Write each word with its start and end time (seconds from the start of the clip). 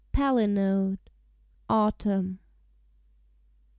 PALINODE. 0.13 0.97
AUTUMN. 1.69 2.39